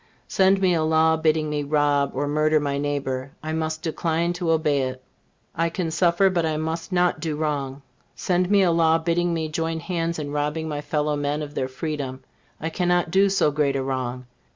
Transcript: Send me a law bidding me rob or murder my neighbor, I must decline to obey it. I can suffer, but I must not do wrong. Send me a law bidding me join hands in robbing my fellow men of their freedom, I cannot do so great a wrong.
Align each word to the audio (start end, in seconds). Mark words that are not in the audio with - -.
Send 0.27 0.59
me 0.61 0.73
a 0.73 0.81
law 0.81 1.15
bidding 1.15 1.47
me 1.47 1.61
rob 1.61 2.13
or 2.15 2.27
murder 2.27 2.59
my 2.59 2.79
neighbor, 2.79 3.33
I 3.43 3.53
must 3.53 3.83
decline 3.83 4.33
to 4.33 4.49
obey 4.49 4.79
it. 4.81 5.03
I 5.53 5.69
can 5.69 5.91
suffer, 5.91 6.31
but 6.31 6.43
I 6.43 6.57
must 6.57 6.91
not 6.91 7.19
do 7.19 7.35
wrong. 7.35 7.83
Send 8.15 8.49
me 8.49 8.63
a 8.63 8.71
law 8.71 8.97
bidding 8.97 9.31
me 9.31 9.47
join 9.47 9.79
hands 9.79 10.17
in 10.17 10.31
robbing 10.31 10.67
my 10.67 10.81
fellow 10.81 11.15
men 11.15 11.43
of 11.43 11.53
their 11.53 11.67
freedom, 11.67 12.23
I 12.59 12.71
cannot 12.71 13.11
do 13.11 13.29
so 13.29 13.51
great 13.51 13.75
a 13.75 13.83
wrong. 13.83 14.25